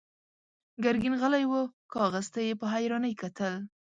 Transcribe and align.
ګرګين 0.83 1.13
غلی 1.21 1.45
و، 1.47 1.53
کاغذ 1.93 2.25
ته 2.33 2.39
يې 2.47 2.53
په 2.59 2.65
حيرانۍ 2.73 3.13
کتل. 3.21 3.53